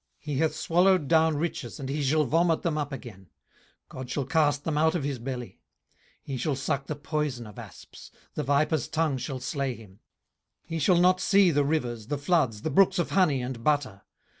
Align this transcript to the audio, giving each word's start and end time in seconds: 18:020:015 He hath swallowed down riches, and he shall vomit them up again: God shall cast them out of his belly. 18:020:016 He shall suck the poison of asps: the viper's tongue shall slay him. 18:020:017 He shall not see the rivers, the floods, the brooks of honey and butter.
18:020:015 0.21 0.33
He 0.33 0.37
hath 0.39 0.55
swallowed 0.55 1.07
down 1.07 1.37
riches, 1.37 1.79
and 1.79 1.87
he 1.87 2.01
shall 2.01 2.23
vomit 2.25 2.63
them 2.63 2.75
up 2.75 2.91
again: 2.91 3.29
God 3.87 4.09
shall 4.09 4.25
cast 4.25 4.63
them 4.63 4.75
out 4.75 4.95
of 4.95 5.03
his 5.03 5.19
belly. 5.19 5.59
18:020:016 6.21 6.21
He 6.23 6.37
shall 6.37 6.55
suck 6.55 6.87
the 6.87 6.95
poison 6.95 7.45
of 7.45 7.59
asps: 7.59 8.09
the 8.33 8.41
viper's 8.41 8.87
tongue 8.87 9.19
shall 9.19 9.39
slay 9.39 9.75
him. 9.75 9.99
18:020:017 10.61 10.69
He 10.69 10.79
shall 10.79 10.97
not 10.97 11.21
see 11.21 11.51
the 11.51 11.63
rivers, 11.63 12.07
the 12.07 12.17
floods, 12.17 12.63
the 12.63 12.71
brooks 12.71 12.97
of 12.97 13.11
honey 13.11 13.43
and 13.43 13.63
butter. 13.63 14.01